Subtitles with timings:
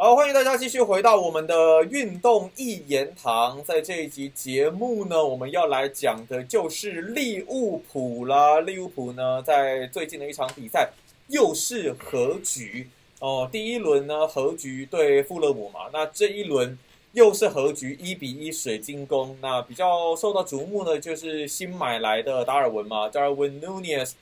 [0.00, 3.60] 好，欢迎大家继续回到我们的运动一言堂。
[3.64, 8.60] 在这一集节目呢，我们要来讲的就是利物浦啦。
[8.60, 10.88] 利物浦呢，在最近的一场比赛
[11.26, 12.88] 又是和局
[13.18, 13.48] 哦。
[13.50, 16.78] 第一轮呢，和局对富勒姆嘛，那这一轮
[17.10, 19.36] 又是和局，一比一水晶宫。
[19.42, 24.12] 那比较受到瞩目的就是新买来的达尔文嘛，达尔文 Nunez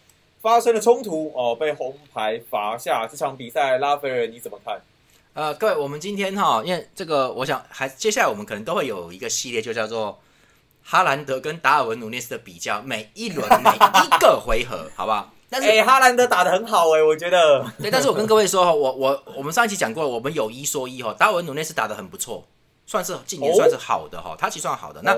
[0.41, 3.07] 发生了冲突哦，被红牌罚下。
[3.07, 4.81] 这场比赛，拉斐尔你怎么看？
[5.37, 10.19] 呃，各位，我们今天哈，因为这个，我想还接下来我们可能都会有一个系列，就叫做
[10.83, 15.31] 哈兰德跟达尔文努涅斯的比较，每一轮每一个回合， 好不好？
[15.51, 17.71] 但是，哎，哈兰德打的很好哎，我觉得。
[17.79, 22.49] 对，但是我跟各位说哈，我我我们上一期讲过，我们有一说一哈，达尔文努涅斯打的很不错。
[22.87, 25.03] 算是近年算是好的哈，他其实算好的。
[25.03, 25.17] 那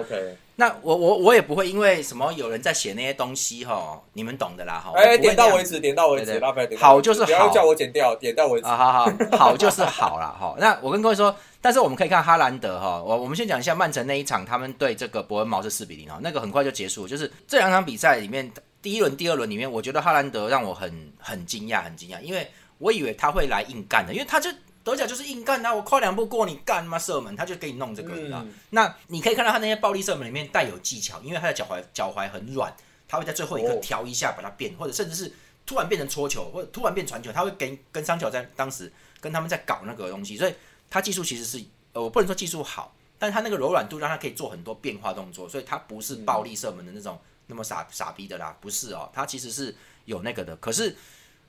[0.56, 4.92] 那我我我也不会因为什么有人在写那些东西哈，你们懂的啦哈。
[4.96, 6.40] 哎，点到为止，点到为止，
[6.78, 8.66] 好就是好，不要叫我剪掉，点到为止。
[8.66, 10.56] 啊，好好好就是好了哈。
[10.58, 17.06] 那我跟各位说，但是我们可以看哈兰德哈，我我们先讲一下曼城那一场，他们对这个伯恩茅是四比零啊，那个很快就结束。
[17.06, 24.50] 就是这两场比赛里面，第一轮、第二轮里面，我觉得哈兰德让我很很惊讶，很惊讶，因为我以为他会来硬干的，因为他就。
[24.88, 28.42] 德甲就是硬干他，我跨两步过你干嘛射门，他就给你弄这个，你知道？
[28.70, 32.74] 那你可以看到他那些暴力射门里面带有技巧，因为他的脚踝脚踝很软，
[33.06, 35.30] 他会在最后一刻调一下把它变，或者甚至是
[35.66, 40.54] 突然变成搓球，或者突然变传球，他会跟跟桑乔在当时跟他们在搞那个东西，所以
[40.88, 50.96] 他技术其实是呃，我不能说技术好，但他那个柔软度让他可以做很多变化动作，所以他不是暴力射门的那种那么傻傻逼的啦，不是哦，他其实是有那个的，可是。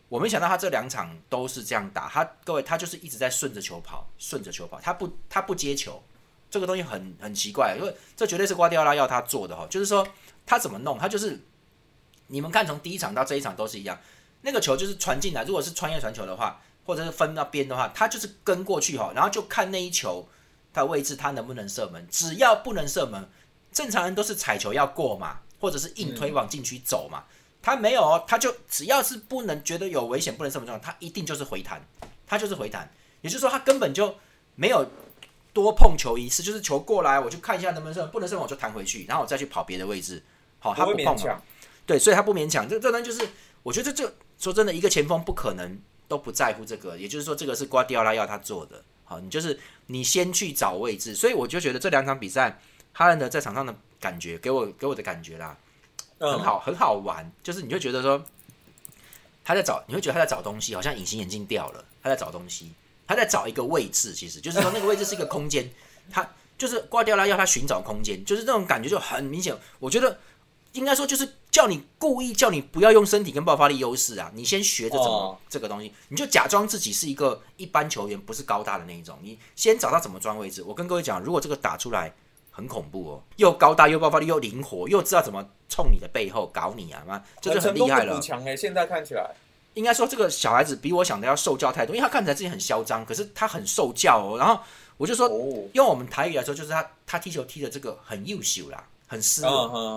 [0.09, 6.01] 我没想到他这两场都是这样打，他各位他就是一直在顺着球跑，顺着球跑，他不他不接球，
[6.49, 10.07] 这个东西很很奇怪，因为这绝对是瓜迪奥拉要他做的哈，就是说
[10.47, 11.39] 他怎么弄，他就是
[12.25, 13.99] 你们看从第一场到这一场都是一样，
[14.41, 20.27] 那个球就是传进来，如果是穿越传球的话，或者是分到边的话，他就是跟过去哈，然后就看那一球
[20.73, 23.29] 他位置他能不能射门，只要不能射门，
[23.71, 27.25] 正常人都是踩球要过嘛，或者是硬推往禁区走嘛。
[27.61, 31.81] 他没有哦，他就只要是不能觉得有危险、不能什么状况，他一定就是回弹，
[32.25, 32.89] 他就是回弹。
[33.21, 34.15] 也就是说，他根本就
[34.55, 34.89] 没有
[35.51, 40.23] 多碰球一次，就是球过来，我就看一下能不能射，不能射我就弹回去，然后我再去跑别的位置。
[40.59, 41.41] 好，他不碰嘛？
[41.85, 42.67] 对，所以他不勉强。
[42.67, 43.27] 这这呢，就是
[43.61, 45.77] 我觉得这说真的，一个前锋不可能
[46.07, 46.97] 都不在乎这个。
[46.97, 48.81] 也就是说，这个是瓜迪奥拉要他做的。
[49.03, 51.13] 好，你就是你先去找位置。
[51.13, 52.61] 所以我就觉得这两场比赛，
[52.93, 55.57] 哈兰德在场上的感觉，给我给我的感觉啦。
[56.19, 58.21] 很好，很好玩，就是你会觉得说
[59.45, 62.71] 他在找，你会觉得他在找东西，好像隐形眼镜掉了，他在找东西，
[63.07, 65.71] 他在找一个位置，其实就是说那个位置是一个空间，
[66.11, 69.57] 他就是挂掉了，要他寻找空间，就是那种感觉就很明显。
[69.79, 70.19] 我觉得
[70.73, 80.61] 应该说就是叫你故意叫你不要用身体跟爆发力优势啊，你先学着怎么这个东西，你就假装自己是一个一般球员，不是高大的那一种，你先找到怎么装位置。
[80.63, 82.13] 我跟各位讲，如果这个打出来。
[82.59, 88.19] 很恐怖哦，又高大又爆发力又灵活，又知道怎么冲你的背后搞你啊妈，这就很厉害了。
[88.19, 89.31] 强哎，现在看起来
[89.75, 94.37] 应该说这个小孩子比我想的要受教太多，因为他看起来自己很嚣张，可是他很受教哦。
[94.37, 94.59] 然后
[94.97, 95.29] 我就说，
[95.71, 99.51] 用我们台语来说，就是他他踢球踢的这个很优秀啦，很斯文，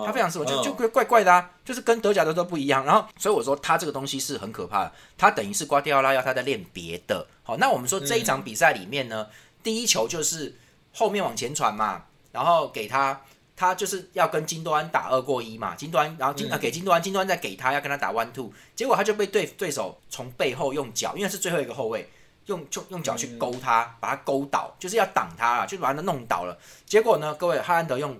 [0.05, 2.85] 他非常斯文，就就怪怪的啊，就是跟德甲的都不一样。
[2.85, 7.27] 然后所以我说他这个东西是很可怕的，他等于是瓜迪奥拉要他在练别的。
[7.43, 9.27] 好，那我们说这一场比赛里面呢，
[9.61, 10.55] 第一球就是
[10.93, 12.05] 后面往前传嘛。
[12.33, 13.21] 然后给他，
[13.55, 22.09] 他就是要跟金多安打二过一嘛，金多安，然后金啊给金多安，金多安再给他，要跟他打 one two，结果他就被对对手从背后用脚，因为是最后一个后卫，
[22.47, 26.57] 用就用脚去勾他，把他勾倒，就是要挡他了，就把他弄倒了。
[26.87, 28.19] 结果呢，各位哈兰德用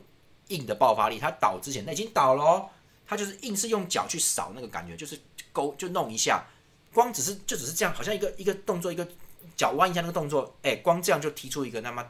[0.49, 2.69] 硬的爆发力，他倒之前那已经倒了，
[3.07, 5.19] 他就是硬是用脚去扫那个感觉，就是
[5.51, 6.45] 勾就弄一下，
[6.93, 9.07] 光只是就只是这样，好像一个一个动作，一个
[9.57, 12.05] 脚弯一下那个动作，哎，光这样就踢出一个那么。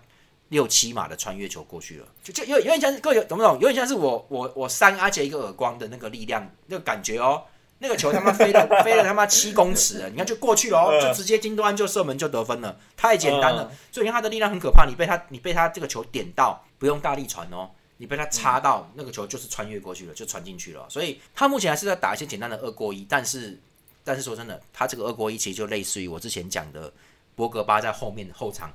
[0.53, 3.55] 六七码的穿越球过去了，就就有有点像各位懂不懂？
[3.55, 7.43] 有点像是我我我扇阿杰一个耳光的那个力量，那个感觉哦。
[7.79, 13.69] 那个球他妈飞了飞了他妈七公尺了，你看就过去了哦，就直接金端就射门就得分了，太简单了。
[13.91, 20.85] 所以你看他的力量很可怕，你被他你被他这个球点到，不用大力传哦，你被他插到那个球就是穿越过去了，就传进去了。
[20.87, 23.59] 所以他目前还是在打一些简单的二过一，但是
[24.01, 26.93] 但是说真的，他这个二过一其实就类似于我之前讲的
[27.35, 28.71] 博格巴在后面后场。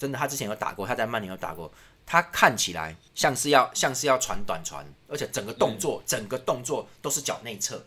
[0.00, 1.70] 真的，他之前有打过，他在曼联有打过。
[2.06, 7.84] 他看起来像是要像是要传短传，而且整个动作整个动作都是脚内侧，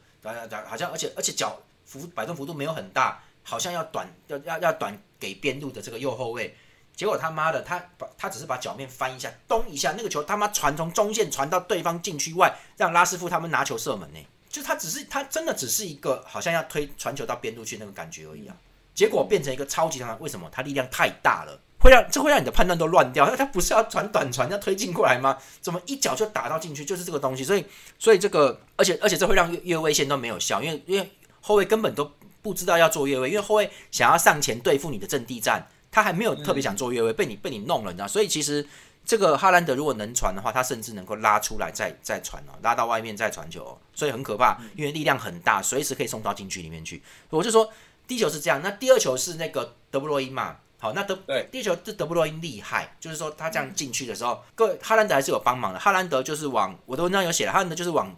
[0.66, 6.56] 好像而且而且脚幅摆动幅度没有很大，好像要短要要要短给边路的这个右后卫。
[6.96, 14.20] 结果他妈的，他把他只是把脚面翻一下，咚一下，那个球他妈传从中线传到对方禁区外，让拉师傅他们拿球射门呢。
[14.48, 18.56] 就他只是他真的只是一个好像要推传球到边路去那个感觉而已啊。
[18.94, 20.48] 结果变成一个超级长传，为什么？
[20.52, 23.28] 他力量太大了，会让这会让你的判断都乱掉。
[23.30, 25.38] 那他不是要传短传要推进过来吗？
[25.62, 26.84] 怎么一脚就打到进去？
[26.84, 27.66] 就是这个东西，所以
[28.00, 38.08] 所以这个，而且而且这会让越越位线都没有效，因为因为后卫根本都不知道要做越位，因为后卫想要上前对付你的阵地战，他还没有特别想做越位，被你被你弄了，你知道？
[38.08, 38.66] 所以其实。
[39.06, 47.04] 这个哈兰德如果能传的话，他甚至能够拉出来再再传哦，拉到外面再传球，所以很可怕，因为力量很大，随时可以送到禁区里面去。
[47.30, 47.70] 我就说
[48.08, 50.56] 第一球是这样，那第二球是那个德布罗因嘛？
[50.84, 55.80] 好，那德对第一球这德布罗因厉害，就是说他这样进去的时候，各位哈兰德还是有帮忙的。
[55.80, 58.14] 哈兰德就是往我的文章有写了，哈兰德就是往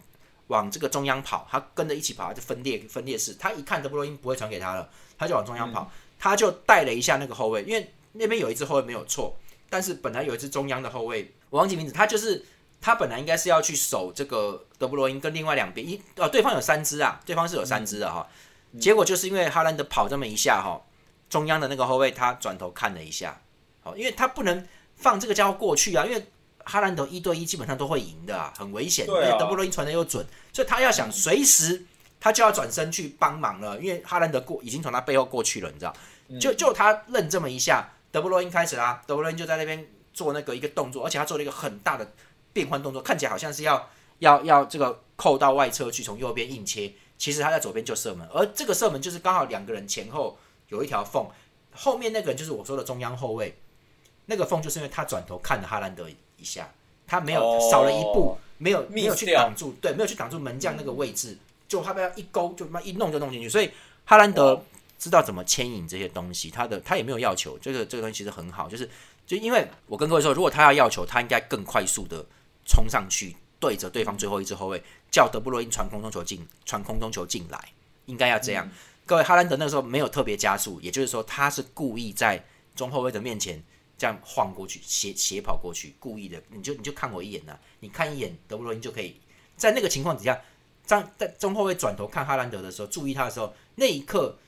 [0.48, 3.34] 往这个中央跑，他跟着一起跑，就分裂分裂式。
[3.34, 9.36] 他一看德布罗因不会传给他了，他就往中央跑，他就带了一下那个后卫，因为那边有一只后卫没有错。
[9.70, 12.44] 但是本来有一只中央的后卫，我忘记名字，他就是
[12.80, 18.26] 他本来应该是要去守这个德布罗因跟另外两边一哦，对方有三只啊，对方是有三只的哈。
[18.80, 20.82] 结果就是因为哈兰德跑这么一下哈，
[21.28, 23.40] 中央的那个后卫他转头看了一下，
[23.82, 26.26] 好，因为他不能放这个家伙过去啊，因为
[26.64, 31.84] 哈兰德一对一基本上都会赢的啊，很危险，因为德布罗因传的又准，所以他要想随时
[32.20, 35.94] 他就要转身去帮忙了，因为哈兰德过已经从他背后过去了，你知道，
[36.40, 37.88] 就就他愣这么一下。
[38.12, 42.12] 德布罗因开始啦，德布罗因就在那边做那个一个动作，而且他做了一个很大的
[42.52, 43.90] 变换动作，看起来好像是要
[44.20, 50.38] 要要这个扣到外侧去，从右边硬切，其实他在左边就射门，而这个射门就是刚好两个人前后
[50.68, 51.26] 有一条缝，
[51.72, 53.56] 后面那个人就是我说的中央后卫，
[54.26, 56.68] 那个缝就是因为他转头看了哈兰德一下，
[57.06, 61.36] 他没有少了一步，没有没有去挡住，对，没有去挡住门将那个位置，
[61.68, 63.70] 就他被要一勾就妈一弄就弄进去，所以
[64.04, 64.62] 哈兰德。
[64.98, 68.88] 知道怎么牵引这些东西，他的他也没有要求，这个这个东西其实很好，就是
[69.26, 72.24] 就因为我跟各位说，如果他要要求，他应该更快速的
[72.64, 77.62] 冲上去，对着对方最后一支后卫，叫德布罗因传空中球进，传空中球进来，
[78.06, 78.66] 应该要这样。
[79.06, 82.44] 各位哈兰德那个时候没有特别加速，也就是说他是故意在
[82.74, 83.62] 中后卫的面前
[83.96, 86.42] 这样晃过去，斜斜跑过去，故意的。
[86.50, 89.20] 你就你就看我一眼呐，你看一眼德布罗因就可以
[89.56, 90.38] 在那个情况底下，
[90.84, 94.38] 在在中后卫转头看哈兰德的时候，注意他的时候，那一刻。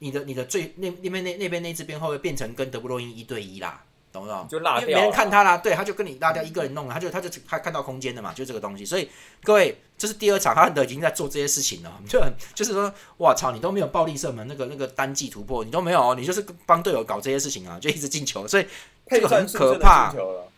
[0.00, 4.46] 你的你的最那那边那那边那支边后卫变成跟德布罗因一对一啦，懂不懂？
[4.48, 8.86] 就拉掉，没人看他啦，对，他就跟你拉掉一个人弄了，他就他就他看到空间的嘛，就这个东西。
[8.86, 9.10] 所以
[9.42, 18.66] 各位，这是第二场，哈兰德已经在做这些事情了， 就很就是说，哇操，你都没有暴力射门，那个那个单季突破你都没有，你就是帮队友搞这些事情啊，就一直进球，所以
[19.08, 20.14] 这个很可怕。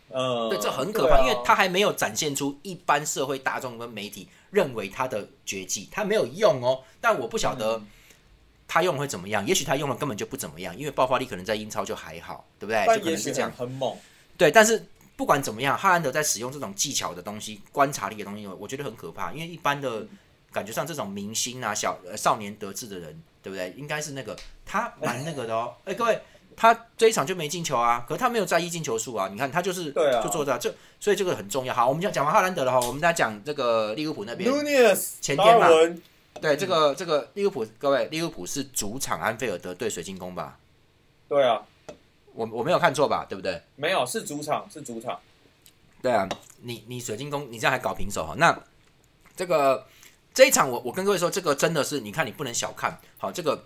[0.09, 6.81] 嗯，对，这很可怕，因为他还没有展现出一般社会大众跟媒体认为他的绝技，他没有用哦。
[7.01, 7.81] 但我不晓得。
[8.67, 9.45] 他用会怎么样？
[9.47, 12.85] 也许他用了根本就不怎么样，因为爆发力可能在英超就还好，对不对？
[12.97, 13.95] 就可能是这样，很猛。
[14.37, 14.85] 对，但是
[15.15, 19.31] 不管怎么样，哈兰德在使用这种技巧的东西、观察力的东西，我觉得很可怕。
[19.31, 20.05] 因为一般的
[20.51, 23.73] 感觉上，这种明星啊、小少年得志的人，对不对？
[23.77, 25.73] 应该是那个他蛮那个的哦。
[25.85, 26.21] 哎，各位，
[26.55, 29.29] 他这一场就没进球啊，可是他没有在意进球数啊。
[29.31, 29.91] 你看他就是
[30.21, 31.73] 就做到这，所以这个很重要。
[31.73, 34.51] 好，我们讲讲完哈兰德了哈，我们再讲这个利物浦那边，
[35.21, 35.67] 前天嘛。
[36.41, 40.57] 对这个这个利物浦，各位利物浦是主场安菲尔德对水晶宫吧？
[41.27, 41.65] 对啊，
[42.33, 43.25] 我我没有看错吧？
[43.27, 43.61] 对不对？
[43.75, 45.19] 没有，是主场，是主场。
[46.01, 46.27] 对啊，
[46.61, 48.35] 你你水晶宫，你这样还搞平手哈？
[48.37, 48.57] 那
[49.35, 49.87] 这个
[50.33, 52.99] 这一场，我我跟各位说，这个真的是，你看你不能小看。
[53.17, 53.65] 好，这个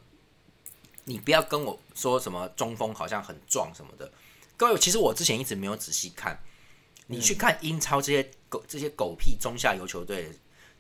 [1.06, 4.09] 你不要跟我说什么中锋好像很壮什么的。
[4.57, 6.39] 各位，其实我之前一直没有仔细看，
[7.07, 10.31] 你去看英超这些狗这些狗屁中下游球队。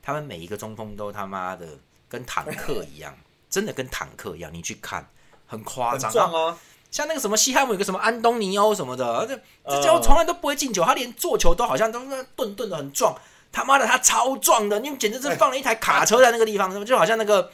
[0.03, 1.77] 他们每一个中锋都他妈的
[2.11, 3.15] 跟坦克一样，
[3.49, 4.53] 真的跟坦克一样。
[4.53, 5.07] 你去看，
[5.47, 6.57] 很夸张啊！
[6.91, 13.15] 像那个什么西汉姆有个什么安东尼欧什么的，这这家伙从来都不会进球，他连做球都好像都是顿顿的很壮。
[13.53, 17.43] 他妈的，他超壮的，你简直是放了一台卡车在那个地方，就好像那个《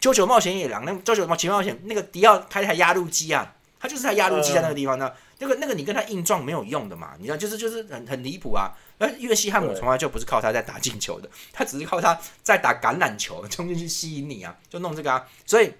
[0.00, 5.12] 九九冒险野狼》那《九九冒险冒险》那个迪奥开台压路机啊，他就是台压路机在那个地方呢。
[5.40, 8.70] 那个那个你跟他硬撞没有用的嘛，你知道，就是就是很很离谱啊。
[8.98, 15.26] 而因为西汉姆从来就不是靠他在打进球的，他只是靠他在打橄榄球，冲进去吸引你啊，就弄这个啊。
[15.46, 15.72] 所以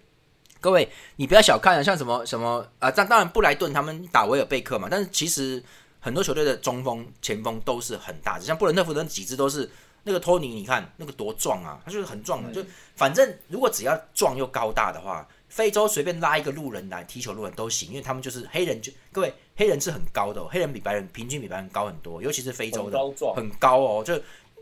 [0.62, 5.62] 各位，你不要小看，像什么什么啊，当当然布莱顿他们打维尔贝克嘛，但是其实
[6.00, 9.70] 很多球队的中锋、前锋都是很大的，像布伦特福德几支都是
[10.04, 15.28] 那个托尼，你看那个多壮啊，他就是很壮的，就反正如果只要壮又高大的话。
[15.50, 18.80] 非洲随便拉一个路人来踢球，路人都行，因为他们就是黑人。
[18.80, 22.98] 就各位，黑人是很高的，黑人比白人平均比白人高很多，尤其是非洲的，
[23.34, 24.02] 很高哦。
[24.02, 24.14] 就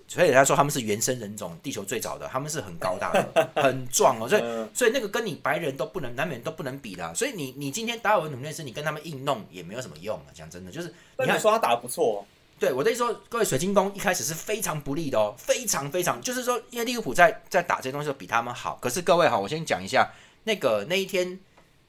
[0.09, 4.27] 所以人家说他们是原生人种，地球最早的，他们是很高大的，很壮哦。
[4.27, 4.43] 所以
[4.73, 7.15] 所以那个跟你白人都不能难免都不能比的。
[7.15, 10.33] 所以你你今天达尔文努内斯，你跟他们硬弄也没有什么用啊。
[10.33, 12.27] 讲真的，就是你看说他打的不错，
[12.59, 18.79] 对我的意思说，各位水晶宫一开始是非常不利的哦，非常非常，就是说，因为利物浦在在打这些东西比他们好。
[18.81, 20.11] 可是各位哈，我先讲一下。
[20.45, 21.39] 那个那一天，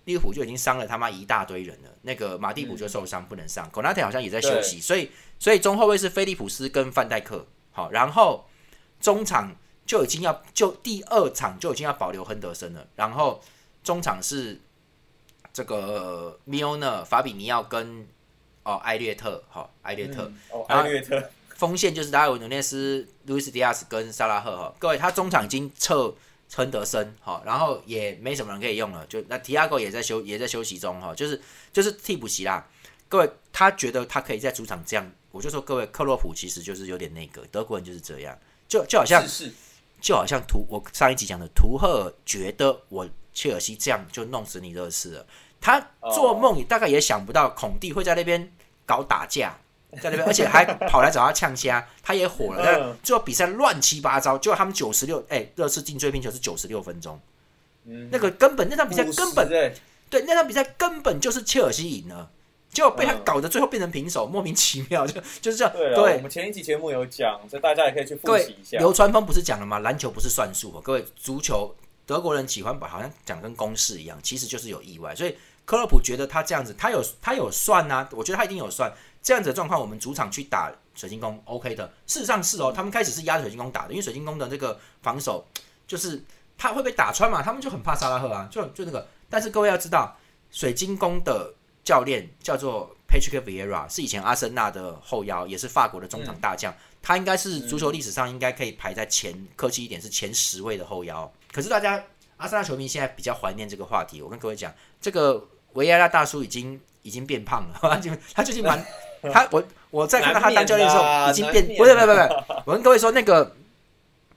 [0.06, 1.90] 利物浦就已经伤了他妈一大堆人了。
[2.02, 7.46] 那个马蒂普就受伤不能上，孔纳特好像也在休息，所以所以中后卫是菲利普斯跟范戴克。
[7.72, 8.46] 好，然后
[9.00, 13.42] 中场就已经要就第二场就已经要保留亨德森了，然后
[13.84, 14.60] 中场是
[15.54, 18.08] 这个米欧纳、法比尼奥跟
[18.64, 21.30] 哦埃略特，好埃略特，哦埃略特。
[21.56, 24.58] 锋线就是达尔文努内斯、路易斯迪亚斯跟萨拉赫。
[24.58, 26.14] 哈，各位他中场已经撤
[26.54, 31.40] 亨德森哈，然后也没什么人可以用了，就那提亚戈也在休也在休息中哈，就是
[31.72, 32.68] 就是替补席啦。
[33.08, 38.38] 各位他觉得他可以在主场这样，我就说各位克洛普其实就是有点那个德国人就是这样，
[38.68, 39.24] 就就好像
[40.02, 45.26] 就好像图我上一集讲的图赫尔觉得我切尔西这样就弄死你热刺了，
[45.62, 45.80] 他
[46.14, 48.52] 做梦也大概也想不到孔蒂会在那边
[48.86, 49.58] 搞打架。
[50.02, 52.62] 在那边，而且还跑来找他呛虾，他也火了。
[52.64, 57.20] 但最后比赛乱七八糟，就他们九十六，哎，热刺进追平球是九十六分钟。
[57.86, 59.50] 嗯那个根本那场比赛根本
[60.10, 62.30] 对那场比赛根本就是切尔西赢了，
[62.72, 65.74] 结果被他搞得最后变成平手，莫名其妙就就是这样。
[65.74, 68.78] 对，我们前一集节目有讲，所以大家也可以去复习一下。
[68.78, 69.80] 流川枫不是讲了吗？
[69.80, 71.74] 篮球不是算数，各位，足球
[72.06, 75.16] 德国人喜欢把好像讲跟公式一样，其实就是有意外。
[75.16, 78.92] 所以克洛普觉得他这样子，他有他有算啊，我觉得他一定有算。
[79.30, 81.86] 这样子的状况，我们主场去打水晶宫，OK 的。
[82.08, 85.48] 事实上是哦，他们开始是压着水晶宫打的，因为水晶宫的这个防守
[85.86, 86.20] 就是
[86.58, 89.08] 他会被打穿嘛，他们就很怕萨拉赫啊，就就那个。
[89.30, 90.18] 但是各位要知道，
[90.50, 101.32] 水晶宫的教练叫做 Patrick Vieira，是以前阿森纳的后腰，也是法国的中场大将，他应该是足球历史上应该可以排在前，客气一点是前十位的后腰。
[101.54, 102.04] 可是大家
[102.38, 108.84] 阿森纳球迷现在比较怀念这个话题，我跟各位讲，这个维埃拉大叔已经已经变胖了， 他就他最近蛮。
[109.34, 112.30] 他我我在看到他当教练的时候，已经变不是不是不是，
[112.66, 113.56] 我跟各位说那个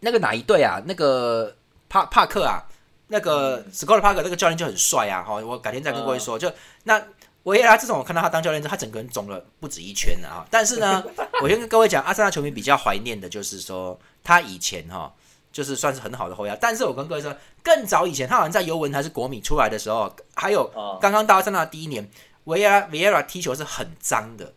[0.01, 0.83] 那个哪一队啊？
[0.87, 1.55] 那个
[1.89, 2.63] 帕帕克啊，
[3.09, 5.23] 那个 Scott 帕克那个教练就很帅啊！
[5.23, 6.39] 哈，我改天再跟各位说。
[6.39, 6.51] 就
[6.85, 7.03] 那
[7.45, 10.47] 维耶拉自从我看到他当教练之后，他整个人肿了不止一圈了啊！
[10.51, 11.05] 但是呢，
[11.43, 15.13] 我先跟各位讲，阿森纳球迷比较怀念的就是说他以前哈，
[15.53, 16.57] 就是算是很好的后腰。
[16.61, 20.65] 但是我跟各位说，更早以前，他好像在尤文还是国米出来的时候，还有
[21.01, 22.09] 刚刚到阿森纳第一年，
[22.45, 24.53] 维耶拉维耶拉踢球是很脏的。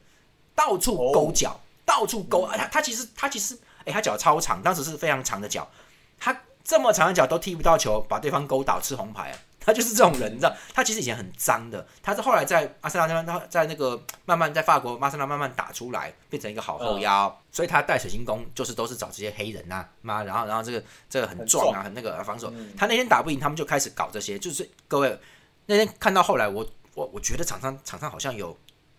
[0.55, 2.55] 到处勾脚，到处勾啊！
[2.57, 5.69] 他他其实他其实，哎，他脚超长，当时是非常长的脚，
[6.17, 9.37] 他这么长的脚都踢不到球，把对方勾倒吃红牌啊！
[9.65, 10.55] 他就是这种人，你知道？
[10.75, 22.53] 他其实以前很脏的，他是后来在阿森纳那边，他在那个慢慢在法国阿森纳慢慢打出来，变成一个好后腰，所以他带水晶宫就是都是找这些黑人呐，妈，然后然后这个这个很壮啊，很那个防守。
[22.77, 25.19] 他那天打不赢，他们就开始搞这些，就是各位
[25.65, 28.55] 那天看到后来，我我我觉得场上场上好像有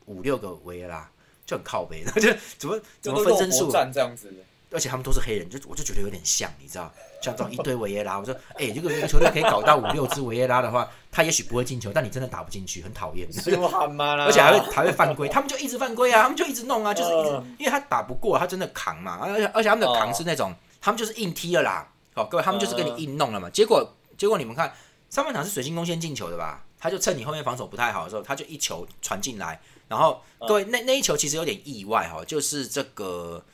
[0.07, 1.09] 五六个维拉。
[1.47, 3.71] 就很靠背的， 就怎么怎么分身术？
[3.71, 4.33] 这样子，
[4.73, 23.88] 而且他们都是黑人，就我就觉得有点像，你知道，像这种一堆维耶拉，我说，哎， 如果一个球队可以搞到五六支维耶拉的话，他也许不会进球，但你真的打不进去，很讨厌， 而且还会还会犯规，他们就一直犯规啊，他们就一直弄啊，就是一直，因为他打不过，他真的扛嘛，而且而且他们的扛是那种，他们就是硬踢了啦，哦，各位，他们就是跟你硬弄了嘛，结果
[24.19, 24.73] 结果你们看
[25.09, 29.61] 上半场是水晶宫先进球的吧，他就趁你后面防守不太好的时候，他就一球传进来。
[29.88, 33.45] 然后各位，那那一球其实有点意外哈，就是这个，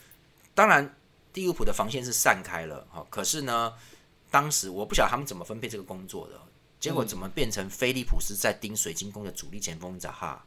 [0.55, 0.95] 当然
[1.35, 3.75] 利物浦的防线是散开了哈，可是呢，
[4.31, 6.41] 当时我不晓得他们怎么分配这个工作的，
[6.81, 10.45] 结果怎么变成菲利普斯在盯水晶宫的主力前锋扎哈，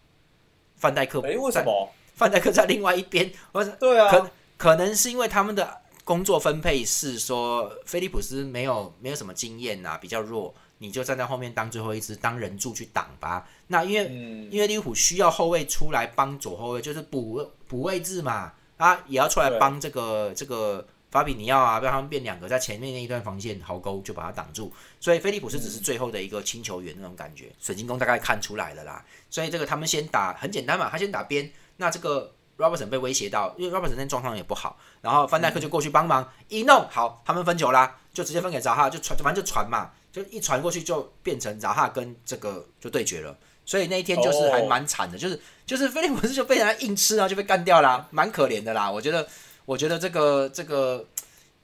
[0.76, 1.92] 范戴克哎为什么？
[2.16, 10.56] 范戴克在另外一边，我对啊，可可能是因为他们的工作分配是说菲利普斯没有没有什么经验呐，比较弱。
[10.78, 13.48] 你就站在后面当最后一支当人柱去挡吧。
[13.68, 14.06] 那因为
[14.52, 24.72] 因为利物浦需要后卫出来帮左后卫，就是补补位置嘛，啊，也要出来帮这个这个法比尼奥啊，让他们变两个在前面那一段防线壕沟就把它挡住。
[25.00, 27.52] 所以菲利普斯只是最后的一个清球员那种感觉。
[27.60, 31.50] 水晶宫大概看出来了啦，所以这个他们先打很简单嘛，他先打边。
[31.78, 39.92] 那这个 Robertson 被威胁到，因为 Robertson 那状况也不好，然后范戴克就过去帮忙一弄好，他们分球啦，就直接分给扎哈，就传反正就传嘛。
[40.16, 48.90] 就一传过去就变成扎哈跟这个就对决了，所以那一天就是还蛮惨的，就是就是菲利普斯就被人家硬吃啊，就被干掉啦， 蛮可怜的啦。
[48.90, 49.28] 我觉得
[49.66, 51.06] 我觉得这个这个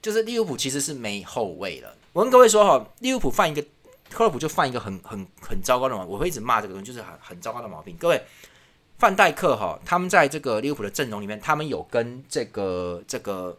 [0.01, 1.95] 就是利物浦其实是没后卫了。
[2.11, 3.61] 我跟各位说哈，利物浦犯一个
[4.09, 7.95] 克洛普就犯一个很很很糟糕的毛病，我会一直骂这个东西，就是很很糟糕的毛病。
[7.97, 8.21] 各位，
[8.99, 13.57] 范戴克哈，他们在这个利物浦的阵容里面，他们有跟这个这个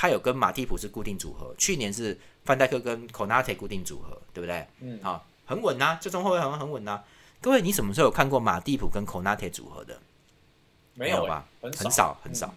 [0.00, 2.18] 他有跟马蒂普是固定组合，去年是。
[2.42, 4.66] 范戴克跟 Conate 固定组合，对不对？
[4.80, 6.98] 嗯，啊，很稳呐，这中后卫好像很稳呐。
[7.38, 10.00] 各位，你什么时候有看过马蒂普跟 Conate 组合的？
[10.94, 11.46] 没有吧？
[11.60, 12.52] 很少，很少。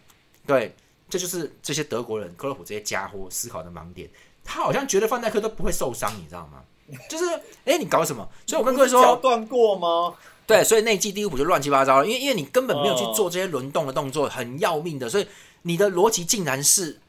[0.48, 0.74] 对，
[1.10, 4.10] 这就是这些德国人、克洛普这些家伙思考的盲点。
[4.42, 6.64] 他好像觉得范戴克都不会受伤，你知道吗？
[7.10, 7.26] 就是
[7.66, 8.26] 哎、你搞什么？
[8.48, 10.16] 所以我跟各位说，断过吗？
[10.48, 15.28] 对，所以那一季利物浦就乱七八糟了，因为因为你根本没有去哦做这些轮动的动作，很要命的，所以
[15.64, 17.02] 你的逻辑竟然是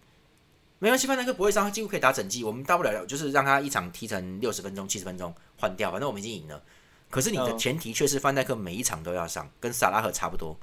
[0.79, 6.63] 没关系，范戴克不会伤，他几乎可以打整季，我们大不了就是让他一场踢成六十分钟、七十分钟换掉，反正我们已经赢了。
[7.11, 10.57] 可是你的嗯前提却是范戴克每一场都要上，跟萨拉赫差不多。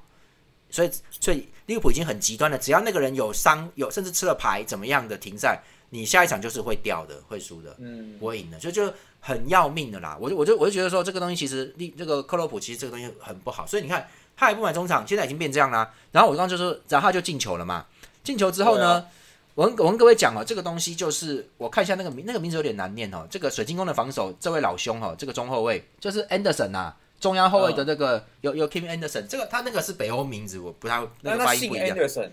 [0.70, 2.56] 所以，所以利物浦已经很极端了。
[2.56, 7.76] 只要那个人有伤，有甚至吃了牌怎么样的停赛，你下一场就是会掉的，会输的。
[7.78, 8.90] 嗯，不会赢的，所以就
[9.20, 10.16] 很要命的啦。
[10.18, 13.66] 我就我就我就觉得说，这个东西其实利这个克洛普其实这个东西很不好。
[13.66, 15.92] 所以你看，他也不买中场，现在已经变这样啦。
[16.10, 17.84] 然后我刚刚就说，然后他就进球了嘛。
[18.24, 19.06] 进球之后呢，对
[19.54, 23.26] 我跟我跟各位讲哦，这个东西就是我看一下那个名那个名字有点难念哦。
[23.30, 26.96] 这个水晶宫的防守，这位老兄哦，这个中后卫就是 Anderson 啊。
[27.20, 31.96] 中央后卫的那个、有有 Kim Anderson，这个他那个是北欧名字，我不太那个发音不一样。
[31.96, 32.30] Anderson，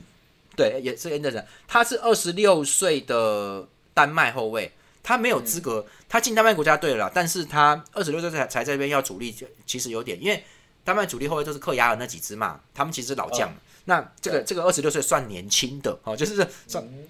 [0.55, 4.71] 对，也是 Anderson，他是二十六岁的丹麦后卫，
[5.03, 10.43] 他没有资格，他进丹麦国家队了啦，但是他二十六岁才才这边要主力，就其实有点，因为
[10.83, 13.53] 丹麦主力后卫都是克雅尔那几支嘛，他们其实老将，
[13.85, 16.35] 那这个这个二十六岁算年轻的哦，就是
[16.67, 17.07] 算嗯。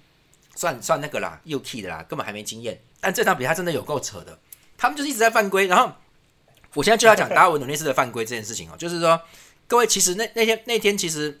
[0.56, 4.38] 算算那个啦，U K 的啦，根本还没经验，但这场比赛真的有够扯的，
[4.76, 5.90] 他们就是一直在犯规，然后
[6.74, 9.18] 我现在就要讲达尔文努内斯的犯规这件事情哦，就是说
[9.66, 11.40] 各位其实那那天那天其实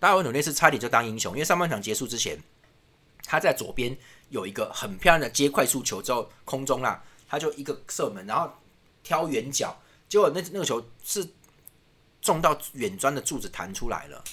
[0.00, 2.42] 达尔文努内斯差点就当英雄，因为上半场结束之前，
[3.24, 3.96] 他在左边
[4.30, 8.50] 有一个很漂亮的接快速球之后空中啦，他就一个射门，然后
[9.04, 11.24] 挑远角，结果那那个球是
[12.20, 14.24] 撞到远端的柱子弹出来了。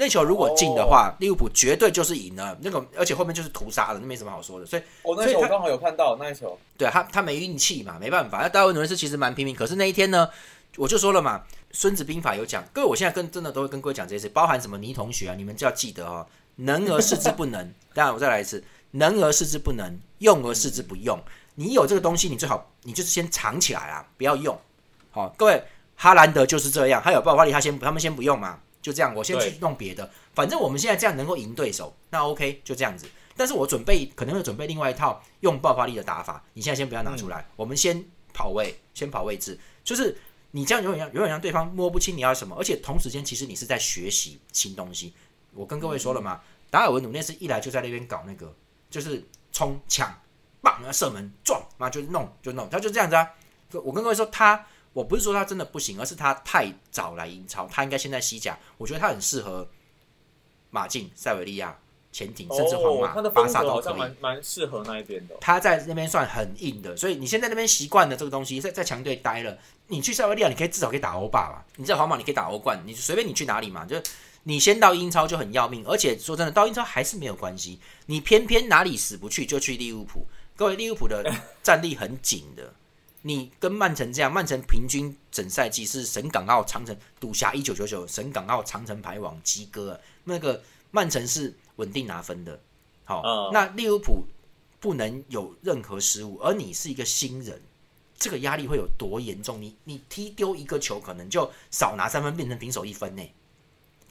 [0.00, 2.56] 那球如果进的话，利物浦绝对就是赢了。
[2.60, 4.64] 那个而且后面就是屠杀了，那没什么好说的。
[4.64, 8.38] 所以我那球我刚好有看到那一球，对他他没运气嘛，没办法。
[8.40, 10.30] 那达尔文努内斯其实蛮拼命，可是那一天呢，
[10.76, 11.38] 我就说了嘛，
[11.72, 16.24] 《孙子兵法》有讲，各位我现在跟真的都会跟各位讲这些事，包含什么倪同学啊，你们就要记得哦，
[16.54, 17.74] 能而示之不能。
[17.92, 18.62] 当然我再来一次，
[18.92, 21.18] 能而示之不能，用而示之不用。
[21.56, 24.56] 你有这个东西，你最好你就是先藏起来啊，不要用。
[25.10, 25.60] 好、各位，
[25.96, 30.10] 哈兰德就是这样，他有爆发力，他先他们先不用嘛，就这样，我先去弄别的。
[30.34, 33.06] 反正我们现在这样能够赢对手，那 OK 就这样子。
[33.36, 40.16] 但是我准备可能会准备另外一套用爆发力的打法，你现在先不要拿出来，我们先跑位，先跑位置，就是
[40.52, 45.12] 你这样永远让永远让对方摸不清你要什么，而且同时间其实你是在学习新东西。
[45.52, 48.56] 我跟各位说了嘛，达尔文努内斯一来就在那边搞那个，
[48.88, 49.22] 就是
[49.52, 50.18] 冲抢，
[50.62, 53.28] 棒，然后射门撞，妈就弄就弄，他就这样子啊。
[53.84, 59.68] 我跟各位说，他我不是说他真的不行，而是他太早来英超，他应该先在西甲，我觉得他很适合
[60.70, 61.78] 马竞、塞维利亚、
[62.10, 63.96] 潜艇，甚至皇哦，马、他的巴萨都可以。
[63.96, 65.38] 蛮蛮适合那一边的哦。
[65.40, 71.64] 他在那边算很硬的，所以你现在那边习惯了这个东西，在在强队待了，你去塞维利亚，你可以至少可以打欧霸吧？
[71.76, 73.96] 你在皇马你可以打欧冠，你随便你去哪里嘛，就
[74.44, 80.26] 你先到英超就很要命，而且说真的，到英超还是没有关系，你偏偏哪里死不去就去利物浦。
[80.56, 81.22] 各位，利物浦的
[81.62, 82.72] 战力很紧的，
[83.22, 92.60] 你跟曼城这样，曼城平均整赛季是省港澳长城赌侠一九九九省港澳长城牌网鸡哥、啊，那个曼城是稳定拿分的，
[93.04, 94.24] 好、嗯那利物浦
[94.80, 97.60] 不能有任何失误，而你是一个新人，
[98.16, 99.60] 这个压力会有多严重？
[99.60, 103.22] 你你踢丢一个球，可能就少拿三分，变成平手一分呢。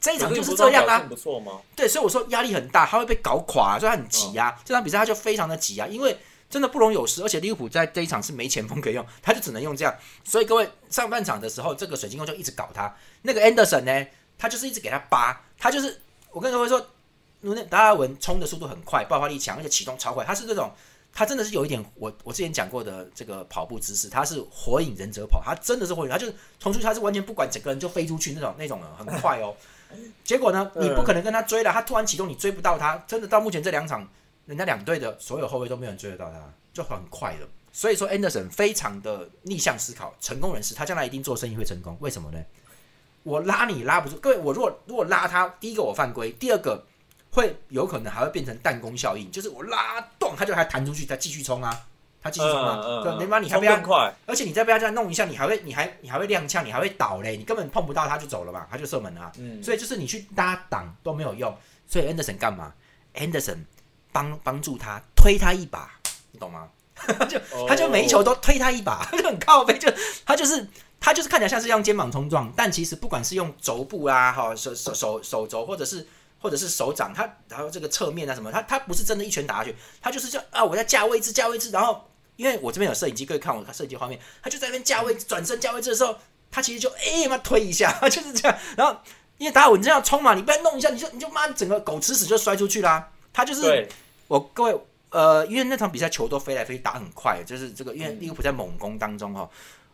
[0.00, 1.60] 这一场就是这样啊，不错吗？
[1.74, 4.56] 对，所以我说压力很大，他会被搞垮，所以他很急啊。
[4.64, 6.16] 这场比赛他就非常的急啊，因为
[6.50, 9.94] 真的不容有失，而且利物浦在这一场是没前锋可以用，他就只能用这样。
[10.24, 12.94] 所以各位上半场的时候，这个水晶宫就一直搞他。
[13.22, 14.06] 那个 Anderson 呢，
[14.38, 16.86] 他就是一直给他扒，他就是我跟各位说，
[17.40, 20.72] 努内达尔文冲的速度很快，爆发力强，而且启动超快，他是这种。
[21.10, 29.56] 他真的是有一点，我我之前讲过的这个跑步姿势，他是火影忍者跑，他真的是火影，他就是冲出去，他是完全不管整个人就飞出去那种那种，很快哦。
[30.22, 33.02] 结果呢，你不可能跟他追了，他突然启动，你追不到他。
[33.08, 34.06] 真的到目前这两场，
[34.48, 36.40] 人家两队的所有后卫都没有人追得到他，
[36.72, 37.46] 就很快了。
[37.70, 41.94] 所以说，Anderson 非常的逆向思考，成功人士，他将来一定做生意会成功。
[42.00, 42.42] 为什么呢？
[43.24, 46.82] 我拉你拉不住，各位，我如果如果拉他，第一个我犯规，第二个
[47.30, 51.86] 会有可能还会变成弹弓效应，就是我拉动他就还弹出去，他继续冲啊，
[52.22, 59.32] 他继续冲啊，对，没办法，你还被他快，而且你再被他这样弄一下，你还会，你还你还会踉跄，你还会倒嘞，你根本碰不到他就走了嘛，他就射门了、啊。
[59.36, 61.54] 嗯，所以就是你去搭挡都没有用。
[61.86, 62.72] 所以 Anderson 干嘛
[63.14, 63.58] ？Anderson
[64.18, 65.88] 帮帮助他推他一把，
[66.32, 66.68] 你懂吗？
[66.96, 69.88] 他 就他就每一球都推他一把，他 就很靠背，就
[70.26, 70.66] 他就是
[70.98, 76.04] 他就是看起来像是用肩膀冲撞，但其实不管是用肘部啊，哈手手手手肘，或者是
[76.40, 86.16] 或者是手掌，他然后这个侧面啊什么，他他不是真的一拳打下去，他就是叫啊我在架位置架位置，然后因为我这边有摄影机，可以看我摄影机画面，他就在那边架位置转身架位置的时候，
[86.50, 88.96] 他其实就哎妈、推一下， 就是这样，然后
[89.38, 93.88] 因为打我你这样冲嘛，你不要弄一下，你就你就妈整个狗吃屎就摔出去啦，他就是对，
[94.28, 99.48] 我各位，呃，因为那场比赛球都飞来飞去，打很快，就是这个，因为利物浦在猛攻当中哈，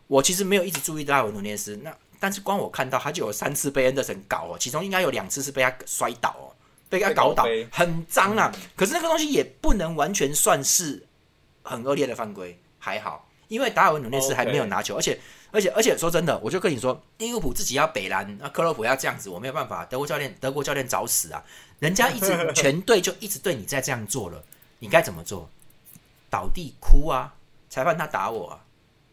[0.07, 6.51] 我其实没有一直注意达尔文努涅斯，那但是光我看到他就有三次被恩德森搞哦，其中应该有两次是被他摔倒哦，
[6.89, 8.51] 被他搞倒很脏啊。
[8.75, 11.05] 可是那个东西也不能完全算是
[11.63, 15.17] 很恶劣的犯规，还好，因为达尔文努涅斯还没有拿球，而且
[15.51, 21.43] 而且而且说真的，我就跟你说，利物浦自己要北兰，那克洛普要这样子，我没有办法，德国教练德国教练找死啊！
[21.79, 24.43] 人家一直全队就一直对你在这样做了，
[24.79, 25.49] 你该怎么做？
[26.29, 27.33] 倒地哭啊！
[27.69, 28.59] 裁判他打我啊！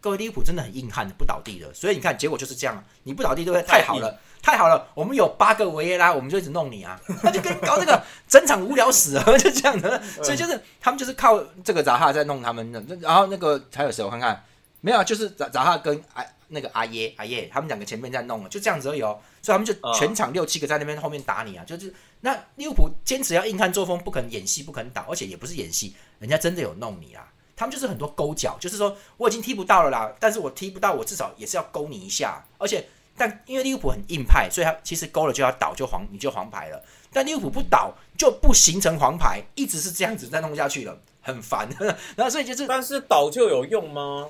[0.01, 3.63] 各位利物浦真的很硬汉，不倒地的，所以你看结果就是这样，你不倒地对不对？
[3.63, 4.89] 太好了，太好了！
[4.95, 7.01] 我们有八个维耶拉，我们就一直弄你啊！
[7.23, 10.03] 他就跟搞 这个整场无聊死了，就这样的。
[10.23, 14.05] 所以就是他们就是靠这个扎哈在弄他们的，然后那个还有谁？
[14.05, 14.45] 我看看，
[14.83, 19.19] 没有啊，就是找找他跟阿那个阿耶阿耶，他们两个前面在弄了，就这样子而已哦。
[19.41, 27.27] 所以他们就全场六七个在那边后面打你啊，就是那利物浦坚持要硬汉作风，不肯演戏，不肯倒，而且也不是演戏，人家真的有弄你啊。
[27.55, 32.45] 他们就是很多勾脚，就是说我已经踢不到了啦，但是我踢不到，我至少也是要勾你一下。
[32.59, 32.85] 而且，
[33.17, 36.83] 但因为利物浦很硬派，所以他其实勾了就要倒，就黄你就黄牌了。
[37.13, 41.69] 但利物浦不倒就不形成黄牌，一直是这样子再弄下去了，很烦。
[42.17, 44.29] 然后所以就是，但是倒就有用吗？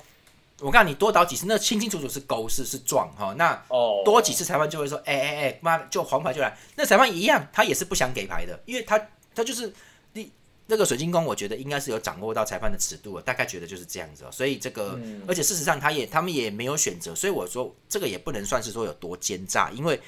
[0.63, 3.35] 我告诉你，多倒几次，那清清楚楚是勾是是撞哈。
[3.37, 6.57] 那哦，多几次裁判就会说，哎哎哎，妈就黄牌就来。
[6.75, 8.99] 那裁判一样，他也是不想给牌的，因为他
[9.35, 9.73] 他就是
[10.13, 10.31] 你。
[10.65, 14.31] 那个水晶宫，我觉得应该是有掌握到裁判的尺度，大概觉得就是这样子哦。
[14.31, 14.97] 所以这个，
[15.27, 19.99] 而且事实上他也他们也没有选择，所以我说这个也不能算是说有多奸诈，因为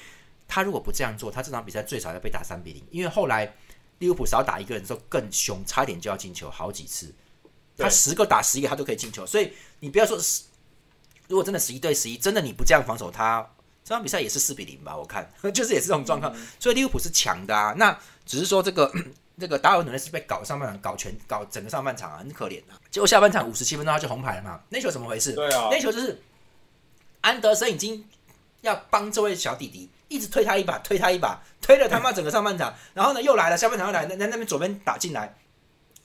[0.48, 2.82] 他如果不这样做，他这场比赛最少要被打三比零。
[2.90, 3.54] 因为后来
[3.98, 7.14] 利物浦少打一个人的时候更凶，差点就要进球好几次，
[7.76, 9.26] 他十个打十一个他都可以进球。
[9.26, 10.42] 所以你不要说十，
[11.28, 13.46] 如果真的十一对十一，真的你不这样防守他，
[13.84, 14.96] 这场比赛也是四比零吧？
[14.96, 16.34] 我看 就是也是这种状况。
[16.58, 18.92] 所以利物浦是强的啊，那只是说这个。
[19.38, 22.80] 这个达尔文努内斯被搞上半场，搞全搞整个上半场啊，很可怜啊。
[22.90, 24.58] 结果下半场五十七分钟他就红牌了嘛。
[24.70, 25.34] 那球怎么回事？
[25.34, 26.18] 对啊，那球就是
[27.20, 28.02] 安德森已经
[28.62, 32.74] 要帮这位小弟弟，一直推他一把，推他一把，推了他妈整个上半场。
[32.94, 35.36] 然后呢，又来了，下半场又来，那那那边左边打进来，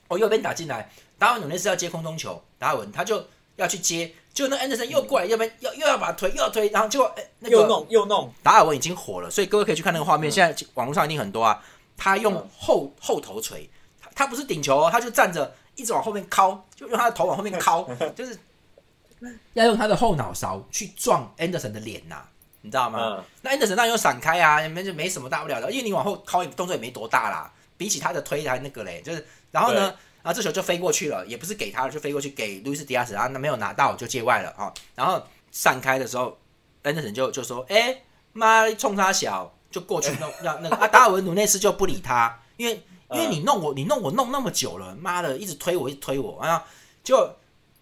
[0.10, 3.24] 哦，右边打进来，达尔文努内斯要接空中球，达尔文他就
[3.56, 11.64] 要去接，就那安德森又过来，要不然又要把他推，又要推，然后就哎那个又弄又弄，达尔文已经火了，所以各位可以去看那个画面，现在网络上一定很多啊。
[11.96, 13.70] 他用后后头锤，
[14.02, 18.36] 他他不是顶球哦，他就站着一直往后面敲，就用他的头往后面敲， 就是
[19.54, 22.24] 要用他的后脑勺去撞 Anderson 的脸呐，
[22.62, 23.24] 你知道吗？
[23.44, 36.38] 那 Anderson 当然又闪开啊，没就没什么大不了的，因为你往后靠动作也没多大啦，比起他的推还那个嘞，就是然后呢，然后这球就飞过去了，也不是给他了，就飞过去给路易斯迪亚斯，然后那没有拿到就界外了啊，然后散开的时候
[36.84, 38.02] ，Anderson 就就说，哎
[38.34, 39.54] 妈，冲他小。
[39.72, 46.68] 就过去弄让那个啊，达尔文努内斯就不理他，因为因为你弄我，你弄我弄那么久了，妈的，一直推我，一直推我，啊，
[47.02, 47.38] 就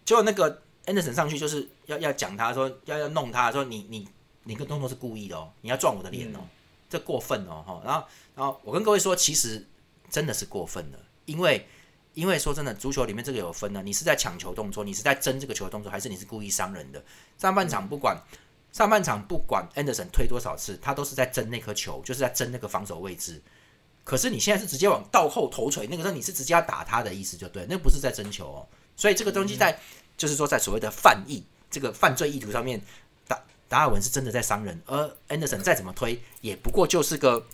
[0.06, 4.08] 就那个 Anderson 上去就是要要讲他说要要弄他说你你
[4.43, 6.41] 你个动作是故意的哦，你要撞我的脸哦，
[6.88, 9.65] 这过分哦哈，然后然后我跟各位说，其实
[10.12, 11.67] 真的是过分的，因为
[12.20, 17.04] 因为说真的，足球里面这个有分呢，你是在抢球动作，你是在争这个球动作，还是你是故意伤人的？
[17.38, 18.18] 上半场不管。
[18.72, 23.42] 上半场不管 Anderson 推多少次，他都是在争那颗球，就是在争那个防守位置。
[24.04, 28.68] 可是你现在是直接往倒后头锤，那个时候你是直接要打他的意思就对，那不是在争球哦。
[28.96, 29.80] 所以这个东西在
[30.16, 32.80] 就是说在所谓的犯意这个犯罪意图上面，
[33.28, 37.48] 达达尔文是真的在伤人，而 Anderson 再怎么推也不过就是个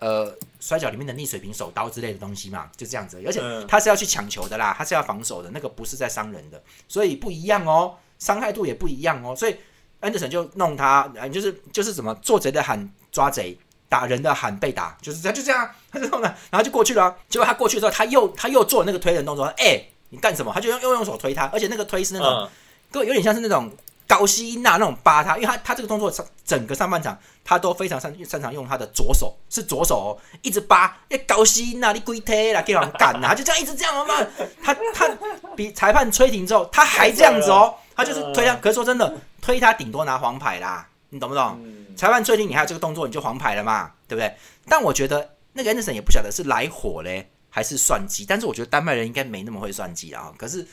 [0.00, 3.22] 呃摔跤里面的逆水平手刀之类的东西嘛，就这样子。
[3.24, 9.56] 而且他是要去抢球的啦，他是要防守的，那个不是在伤人的，所以不一样哦，伤害度也不一样哦，所以。
[10.02, 13.54] 安德森就弄他，就是就是怎么做贼的喊抓贼，
[13.86, 17.14] 打人的喊被打，就是这样就这样，他就弄了，然后就过去了。
[17.28, 20.50] 结果他过去之后，他又他又做那个推人动作，哎，你干什么？
[20.54, 22.48] 他就用又用手推他，而且那个推是那种，
[22.90, 23.70] 各位有点像是那种
[24.10, 26.12] 高希娜那种扒他，因为他他这个动作
[26.44, 34.14] 整个上半场他都非常擅擅长用他的左手，是左手哦，一直扒，哎，高希娜你鬼推啦，给人干呐，就这样一直这样嘛，
[34.60, 35.08] 他他
[35.54, 39.14] 比裁判吹停之后，他还这样子哦，他就是推他，可是说真的。
[39.42, 41.58] 推他顶多拿黄牌啦，你懂不懂？
[41.96, 44.36] 裁判吹停你还有这个动作，你就黄牌了嘛，对不对？
[44.68, 48.26] 但我觉得那个安德森也不晓得是来火嘞，还是算计。
[48.28, 50.30] 但是我觉得丹麦人应该没那么会算计啊。
[50.36, 50.64] 可是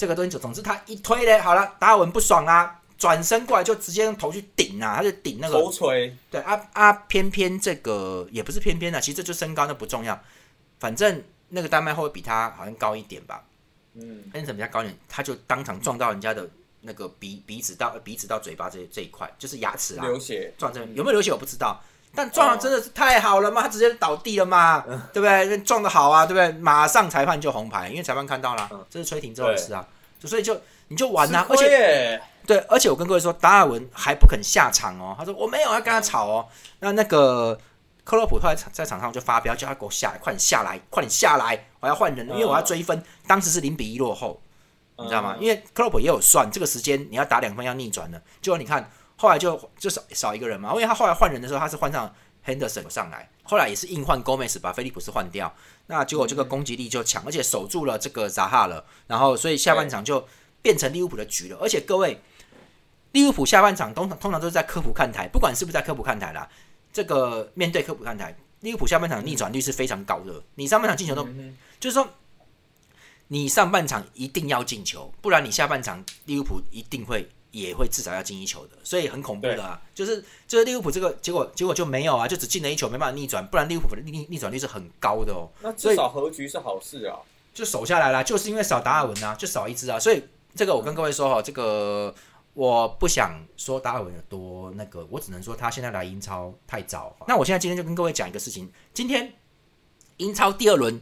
[0.00, 6.16] 这个东西，总之他一推嘞，好了，达尔文不爽啊，转身过来就直接用头去顶啊，他就顶那个头锤。
[6.30, 10.18] 对啊啊，偏偏这个也不是偏偏的，其实这就身高那不重要，
[10.78, 13.44] 反正那个丹麦后卫比他好像高一点吧。
[13.92, 16.48] 嗯，安德森比较高一点，他就当场撞到人家的。
[16.82, 21.78] 那个鼻鼻子到鼻子到嘴巴这这一块就是牙齿啊，流血撞这有没有流血我不知道，
[22.12, 25.58] 但撞的真的是太好了嘛，他直接倒地了嘛，对不对？
[25.58, 26.60] 撞的好啊，对不对？
[26.60, 29.86] 马上裁判就红牌，因为裁判看到了，这是吹停之后的事啊，
[30.24, 36.48] 所以就你就完了，而且对，而且我跟各位说，达尔文还不肯下场哦，他说我没有要跟他吵哦。
[36.80, 37.56] 那那个
[38.02, 43.00] 克洛普后来在场上就发飙，叫他给我下来，快点下来，快点下来，我要换人，因为我要追分。
[43.28, 44.42] 当时是零比一落后，
[44.98, 45.36] 你知道吗？
[45.38, 48.90] 因为克洛普也有算这个时间，你要打两分要逆转的，结果你看。
[49.20, 52.10] 后来就就少少一个人嘛，因为他后来换人的时候，他是换上
[52.42, 55.54] Henderson 上来，后来也是硬换 Gomez 把菲利普斯换掉，
[55.88, 60.26] 那结果这个攻击力就强，而且守住了这个扎哈了，然后所以下半场就
[60.62, 61.58] 变成利物浦的局了。
[61.60, 62.18] 而且各位，
[63.12, 66.48] 利物浦下半场通常通常都是在科普看台，不管是不是在科普看台啦，
[66.90, 70.42] 这个面对科普看台，利物浦下半场逆转率是非常高的。
[70.54, 71.28] 你上半场进球都，
[71.78, 72.08] 就是说
[73.28, 77.28] 你上半场一定要进球，不然你下半场利物浦一定会。
[77.50, 79.80] 也会至少要进一球的，所以很恐怖的啊！
[79.94, 85.48] 就是就是利物浦这个结果结果就没有啊，就只进了一球，没办法逆转，不然利物浦的逆逆转率是很高的哦。
[85.60, 87.18] 那至少和局是好事啊，
[87.52, 90.22] 就守下来了，就是因为少达尔文啊，就少一支啊，所以
[90.54, 92.14] 这个我跟各位说哈，这个
[92.54, 97.16] 我不想说达尔文有多那个，我只能说他现在来英超太早。
[97.26, 99.32] 那我现在今天就跟各位讲一个事情，今天
[100.18, 101.00] 英超第二轮，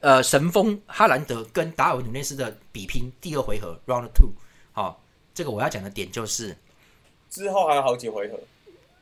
[0.00, 4.32] 呃，神锋哈兰德跟达尔文努内斯的比拼第二回合 Round Two，好。
[5.34, 6.56] 这个我要讲的点就是，
[7.30, 8.38] 之后还有好几回合，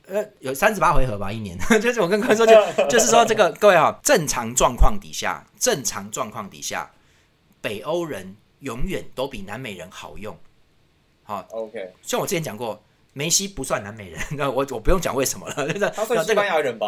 [0.06, 1.58] 呃，有三十八回合吧，一年。
[1.80, 2.54] 就是我跟各位说，就
[2.88, 6.90] 就是说，这个各位哈，正常状况底下，正常状况底下，
[7.60, 10.36] 北欧人永远都比南美人好用。
[11.24, 11.92] 好，OK。
[12.02, 16.86] 像我之前讲过，梅西不算南美人，那 我我不用讲为什么了，他算西班牙人吧？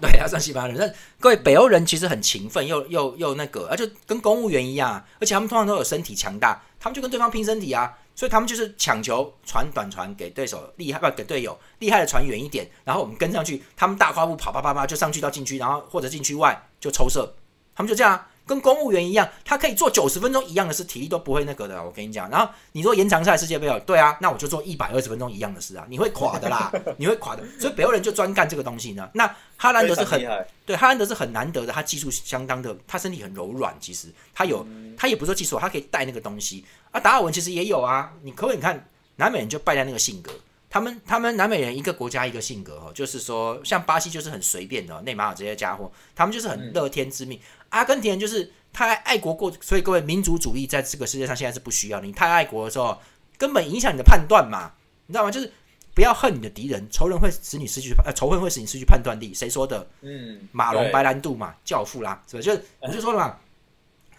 [0.00, 0.78] 对，他算西班牙人。
[0.78, 7.96] 那各位北欧人其实很勤奋，又又又那个，而且跟公务员一样，而且他们通常都有身体强大，他们就跟对方拼身体啊。
[8.14, 17.34] 所以他们就是抢球传短传给对手厉害不给队友厉害的传远一点，然后我们跟上去，他们大跨步跑啪啪啪就上去到禁区，然后或者禁区外就抽射，
[17.74, 18.26] 他们就这样。
[18.46, 21.82] 跟公务员一样，他可以做九十分钟一样的事，体力都不会那个的。
[21.82, 27.42] 我跟你讲，然后你说延长赛世界杯哦，对啊，那我就做一百二十分钟一样的事啊，你会垮的啦， 你会垮的。
[27.58, 29.08] 所以北欧人就专干这个东西呢。
[29.14, 29.26] 那
[29.56, 30.20] 哈兰德是很
[30.66, 36.64] 对，哈兰德是很难得的，他技术相当的，他身体很柔软，其实他有，他也不说技术，他可以带那个东西。
[36.90, 40.32] 啊，达尔文其实也有啊，你可不可以看南美人就败在那个性格。
[40.74, 47.38] 他们他们南美人一个国家一个性格哦，就是说像巴西就是很随便的，内马尔这些家伙，他们就是很乐天知命。
[47.68, 52.98] 阿根廷人就是太爱国过，所以各位民族主义在这个世界上现在是不需要你太爱国的时候，
[53.38, 54.72] 根本影响你的判断嘛，
[55.06, 55.30] 你知道吗？
[55.30, 55.52] 就是
[55.94, 59.32] 不要恨你的敌人，仇人会使你失去呃仇恨会使你失去判断力。
[59.32, 59.86] 谁说的？
[60.00, 62.48] 嗯，马龙白兰度嘛，教父啦，是不是？
[62.48, 63.36] 就是我就说了嘛，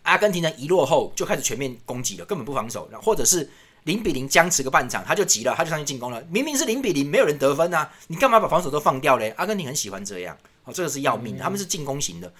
[0.03, 3.49] 阿根廷人一落后就开始全面攻击了，根本不防守，或者是。
[3.85, 6.21] 零比零僵持个半场，他就急了，他就上去进攻了。
[6.29, 9.33] 明明是零比零，没有人得分啊，你干嘛把防守都放掉嘞？
[9.37, 11.43] 阿根廷很喜欢这样，哦，这个是要命的。
[11.43, 12.31] 他们是进攻型的。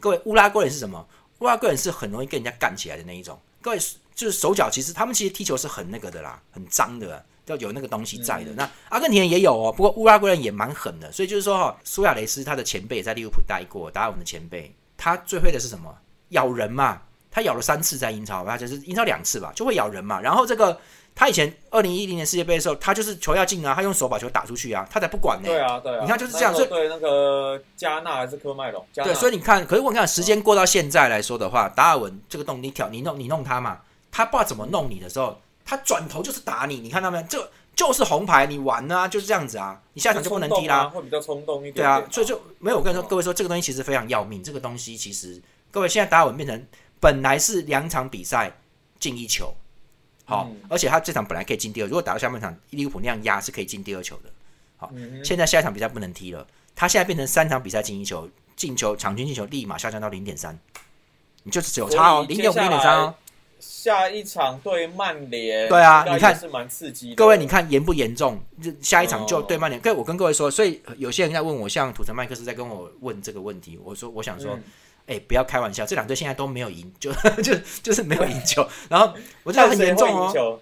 [0.00, 1.06] 各位，乌拉圭人是什么？
[1.40, 3.38] 乌拉圭人是很容易跟人家干起来的那一种。
[3.60, 3.78] 各位，
[4.14, 8.52] 就是手脚，其实他们其实踢球是很那个的啦，很脏的，要有那个东西在的。
[8.54, 11.12] 那阿根廷人也有哦，不过乌拉圭人也蛮狠的。
[11.12, 15.94] 所以就是说哈，苏亚雷斯他的前辈在利物浦待过，达尔文的前辈，他最会的是什么？
[16.30, 17.02] 咬人嘛。
[17.34, 20.18] 他咬了三次在英超，他就是英超两次吧，就会咬人嘛。
[20.20, 20.78] 然后这个。
[21.16, 25.46] 他以前二零一零年世界杯的时候，他就是球要进啊，他用手把球打出去啊，他才不管呢。
[25.46, 26.00] 对啊，对啊。
[26.02, 33.78] 你看就是这样，所以对那个加纳还是科麦隆，对，所以你看，可是我看时间过到现在来说的话，达尔文这个洞你挑你弄你弄他嘛，
[34.10, 37.24] 他不知道怎么弄你的时候，他转头就是打你，你看到没有？
[37.28, 41.74] 这就是红牌，你玩啊，就是这样子啊，你下场就不能踢啦，会比较冲动一点。
[41.74, 46.66] 对啊，所以就没有我跟你说，各位说这个东西其实非常要命，这个东西其实各位现在达尔文变成
[47.04, 48.50] 本来是两场比赛
[48.98, 49.54] 进一球。
[50.24, 54.30] 好，而且他这场本来可以进第二，如果打到下半场利物浦那样压是可以进第二球的。
[54.78, 54.90] 好，
[55.22, 60.58] 现在下一场比赛不能踢了，他现在变成三场比赛进一球，进球场均进球立马下降到零点三，
[61.42, 63.14] 你就只有差哦，零点五零点三哦。
[63.60, 67.14] 下一场对曼联，对啊，你看是蛮刺激。
[67.14, 68.42] 各位，你看严不严重？
[68.80, 69.78] 下一场就对曼联。
[69.78, 74.58] 各位，我跟各位说，所以有些人在问我，像土城麦克斯在跟我问这个问题，我说我想说。
[75.06, 77.12] 哎，不要开玩笑，这两队现在都没有赢，就
[77.42, 78.66] 就就是没有赢球。
[78.88, 79.12] 然后
[79.42, 80.58] 我觉得很严重哦，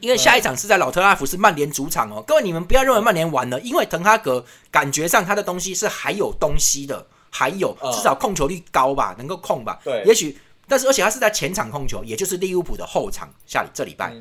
[0.00, 2.22] 因为下一场是在老特拉福是曼联主场哦。
[2.26, 9.80] 各位，你们不要认为曼联完了，因为滕哈格感觉上他的东西是还有东西的，还有至少控球率高吧，能够控吧。
[9.82, 10.38] 对，也许，
[10.68, 14.12] 但是而且他是在前场控球，也就是利物浦的后场下这礼拜，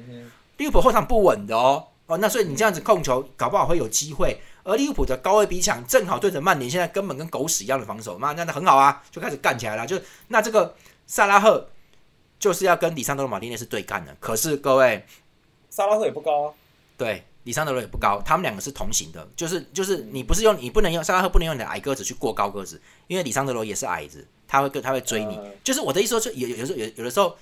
[0.56, 1.86] 利物浦后场不稳的哦。
[2.06, 4.42] 哦，那所以你这样子控球，搞不好会有机会。
[4.70, 9.88] 而利物浦的高位逼抢正好对着曼联，现在根本跟狗屎一样的防守，妈，那那很好啊，就开始干起来了。
[9.88, 10.76] 就那这个
[11.08, 11.68] 萨拉赫
[12.40, 14.16] 就是要跟里桑德罗马丁内是对干的。
[14.20, 15.06] 可是各位，
[15.70, 16.54] 萨拉赫也不高啊。
[16.98, 25.36] 对，里桑德罗也不高，他们两个是同行的，就是就是你不是用你不能用萨拉赫不能用你的矮个子去过高个子，因为里桑德罗也是矮子，他会跟他会追你。
[25.38, 27.36] 嗯就是我的意思说，就有有时候有有的时候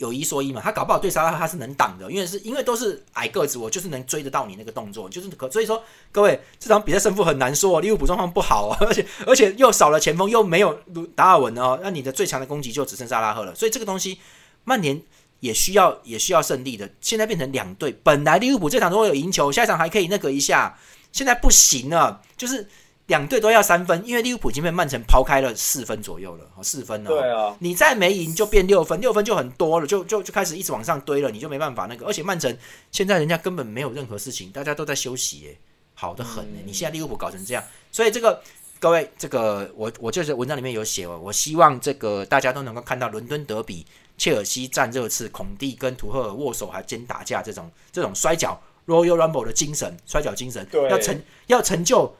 [0.00, 10.72] 有一说一嘛，他搞不好对沙拉赫他是能挡的，因为是因为都是矮个子，我就是能追得到你那个动作，就是可所以说各位这场比赛胜负很难说、利物浦状况不好、哦， 而且而且又少了前锋，又没有
[11.14, 14.18] 达尔文哦，那你的最强的攻击就只剩萨拉赫了，所以这个东西
[14.64, 15.00] 曼联。
[15.40, 17.98] 也需要也需要胜利的，现在变成两队。
[18.02, 20.78] 本来利物浦这场如果有赢球，下一场还可以那个一下，
[21.12, 22.68] 现在不行了，就是
[23.10, 27.10] 两队都要三分，因为利物浦已经被曼城抛开了四分左右了，哦，四分了。
[27.10, 32.06] 对啊，你再没赢就变六分，六分就很多了，就就就开始一直往上堆了，你就没办法那个。
[32.06, 32.56] 而且曼城
[32.92, 35.58] 现在人家根本没有任何事情，大家都在休息，耶，
[35.94, 36.60] 好的很呢。
[36.60, 38.40] 嗯你现在利物浦搞成这样，所以这个
[38.78, 43.84] 各位，这个我我就是文章里面有写哦，我希望这个大家都能够看到伦敦德比。
[44.16, 52.14] 切尔西战热刺，孔蒂跟图赫尔握手还兼打架，这种这种摔跤 Royal Rumble 的精神，摔跤精神要成要成就。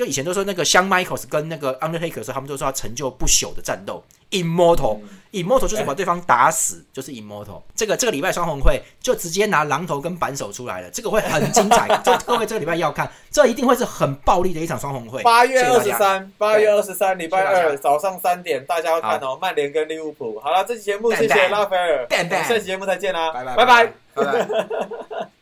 [0.00, 7.60] 就以前都说那个香 Michaels 跟那个 Undertaker 的时候，他们都说要成就不朽的战斗，Immortal，Immortal、Immortal 就是把对方打死，就是 Immortal。
[7.76, 11.86] 这个这个礼拜双红会就直接拿榔头跟扳手出来了，这个会很精彩。
[12.02, 15.22] 这各位这个礼拜要看，这一定会是很暴力的一场双红会。
[15.22, 20.40] 八月二十三，八月二十三，礼拜二早上三点，大家要看哦，曼联跟利物浦。
[20.40, 23.92] 好了，这期节目谢谢.拉斐尔下期节目再见啦，拜拜拜拜。
[24.14, 25.28] 拜拜。